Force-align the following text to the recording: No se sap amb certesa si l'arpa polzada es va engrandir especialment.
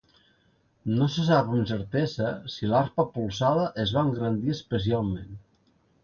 No 0.99 1.07
se 1.15 1.25
sap 1.25 1.51
amb 1.57 1.67
certesa 1.71 2.31
si 2.53 2.69
l'arpa 2.71 3.05
polzada 3.17 3.67
es 3.83 3.93
va 3.99 4.05
engrandir 4.09 4.55
especialment. 4.55 5.37